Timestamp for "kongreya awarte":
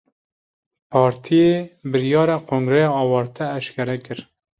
2.47-3.45